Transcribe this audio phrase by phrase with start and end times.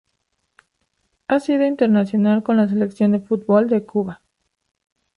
[1.27, 4.23] Ha sido internacional con la Selección de fútbol de Cuba.